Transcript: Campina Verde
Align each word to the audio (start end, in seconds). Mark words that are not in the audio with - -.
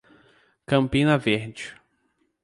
Campina 0.65 1.15
Verde 1.19 1.75